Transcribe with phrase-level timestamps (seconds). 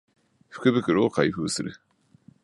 [0.49, 1.79] 福袋を開封する